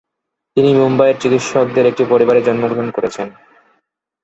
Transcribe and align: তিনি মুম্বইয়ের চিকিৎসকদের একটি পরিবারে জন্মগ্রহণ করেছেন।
তিনি 0.57 0.69
মুম্বইয়ের 0.73 1.17
চিকিৎসকদের 1.21 1.85
একটি 1.87 2.03
পরিবারে 2.05 2.39
জন্মগ্রহণ 2.41 2.87
করেছেন। 2.91 3.27